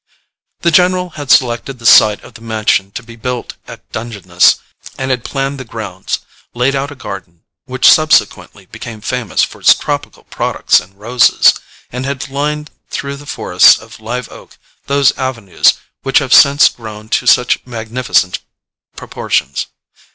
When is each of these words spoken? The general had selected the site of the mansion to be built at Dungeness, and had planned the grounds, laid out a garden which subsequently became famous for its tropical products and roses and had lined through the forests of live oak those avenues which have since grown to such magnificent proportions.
The 0.61 0.71
general 0.71 1.11
had 1.11 1.29
selected 1.29 1.77
the 1.77 1.85
site 1.85 2.23
of 2.23 2.33
the 2.33 2.41
mansion 2.41 2.89
to 2.93 3.03
be 3.03 3.15
built 3.15 3.53
at 3.67 3.87
Dungeness, 3.91 4.55
and 4.97 5.11
had 5.11 5.23
planned 5.23 5.59
the 5.59 5.63
grounds, 5.63 6.21
laid 6.55 6.75
out 6.75 6.89
a 6.89 6.95
garden 6.95 7.43
which 7.65 7.87
subsequently 7.87 8.65
became 8.65 9.01
famous 9.01 9.43
for 9.43 9.59
its 9.59 9.75
tropical 9.75 10.23
products 10.23 10.79
and 10.79 10.97
roses 10.99 11.53
and 11.91 12.03
had 12.07 12.29
lined 12.29 12.71
through 12.89 13.17
the 13.17 13.27
forests 13.27 13.77
of 13.77 13.99
live 13.99 14.27
oak 14.29 14.57
those 14.87 15.15
avenues 15.19 15.73
which 16.01 16.17
have 16.17 16.33
since 16.33 16.67
grown 16.67 17.07
to 17.09 17.27
such 17.27 17.63
magnificent 17.67 18.39
proportions. 18.95 19.67